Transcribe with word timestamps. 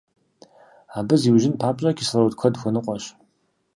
Абы 0.97 1.15
зиужьын 1.21 1.55
папщӀэ, 1.61 1.91
кислород 1.97 2.33
куэд 2.39 2.55
хуэныкъуэщ. 2.59 3.03